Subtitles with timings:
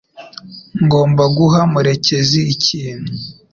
[0.83, 3.11] Ngomba guha murekezi ikintu